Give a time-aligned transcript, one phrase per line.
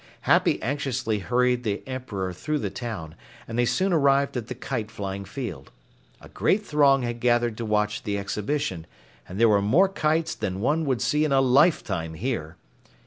[0.21, 3.13] Happy anxiously hurried the Emperor through the town,
[3.47, 5.69] and they soon arrived at the kite flying field.
[6.21, 8.87] A great throng had gathered to watch the exhibition,
[9.29, 12.55] and there were more kites than one would see in a lifetime here.